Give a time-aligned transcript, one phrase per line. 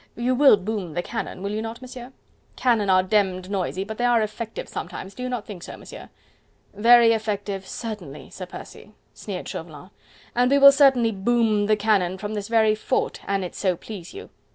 [0.15, 2.11] You WILL boom the cannon, will you not, Monsieur?...
[2.55, 6.09] Cannon are demmed noisy, but they are effective sometimes, do you not think so, Monsieur?"
[6.73, 9.91] "Very effective certainly, Sir Percy," sneered Chauvelin,
[10.33, 14.11] "and we will certainly boom the cannon from this very fort, an it so please
[14.11, 14.31] you...."